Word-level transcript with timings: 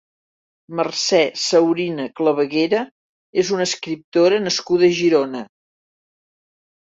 Mercè 0.77 1.19
Saurina 1.41 2.07
Clavaguera 2.19 2.79
és 3.43 3.51
una 3.59 3.67
escriptora 3.71 4.41
nascuda 4.47 4.89
a 4.89 4.97
Girona. 5.03 5.45